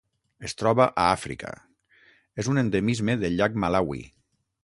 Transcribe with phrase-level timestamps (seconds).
[0.47, 1.51] Es troba a Àfrica:
[2.43, 4.01] és un endemisme del llac Malawi.